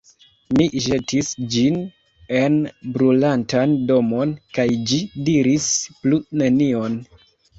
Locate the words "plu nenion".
6.01-6.99